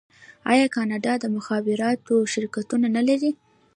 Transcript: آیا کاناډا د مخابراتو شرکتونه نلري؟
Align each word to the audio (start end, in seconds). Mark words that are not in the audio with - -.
آیا 0.51 0.67
کاناډا 0.75 1.13
د 1.19 1.25
مخابراتو 1.35 2.15
شرکتونه 2.33 2.87
نلري؟ 2.97 3.31